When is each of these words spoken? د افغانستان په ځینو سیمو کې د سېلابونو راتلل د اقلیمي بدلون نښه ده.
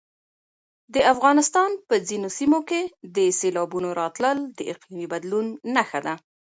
د 0.93 0.95
افغانستان 1.13 1.69
په 1.87 1.95
ځینو 2.07 2.27
سیمو 2.37 2.59
کې 2.69 2.81
د 3.15 3.17
سېلابونو 3.39 3.89
راتلل 4.01 4.37
د 4.57 4.59
اقلیمي 4.73 5.07
بدلون 5.13 5.45
نښه 5.75 5.99
ده. 6.05 6.13